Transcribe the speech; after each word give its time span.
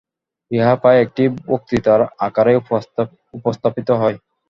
উহা 0.51 0.73
প্রায় 0.81 0.99
একটি 1.05 1.23
বক্তৃতার 1.47 2.01
আকারেই 2.27 2.57
উপস্থাপিত 3.37 3.89
হয়। 4.01 4.17